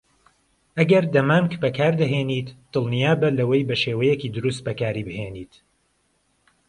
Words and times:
ئەگەر 0.77 1.03
دەمامک 1.13 1.53
بەکاردەهێنیت، 1.63 2.47
دڵنیابە 2.73 3.29
لەوەی 3.39 3.67
بەشێوەیەکی 3.69 4.33
دروست 4.35 4.61
بەکاریبهێنیت. 4.67 5.53